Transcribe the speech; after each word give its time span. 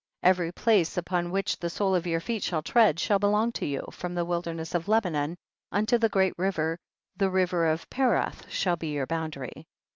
3. 0.23 0.29
Every 0.31 0.51
place 0.51 0.97
upon 0.97 1.29
which 1.29 1.59
the 1.59 1.69
sole 1.69 1.93
of 1.93 2.07
your 2.07 2.19
feet 2.19 2.41
shall 2.41 2.63
tread 2.63 2.99
shall 2.99 3.19
belong 3.19 3.51
to 3.51 3.67
you, 3.67 3.85
from 3.91 4.15
the 4.15 4.25
wilderness 4.25 4.73
of 4.73 4.87
Lebanon 4.87 5.37
unto 5.71 5.99
the 5.99 6.09
great 6.09 6.33
river 6.39 6.79
the 7.17 7.29
riverofPerath 7.29 8.49
shall 8.49 8.77
be 8.77 8.91
yourboundary. 8.95 9.67